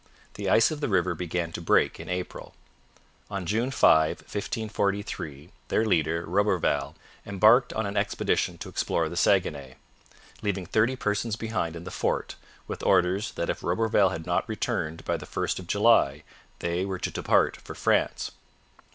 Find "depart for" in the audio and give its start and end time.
17.11-17.75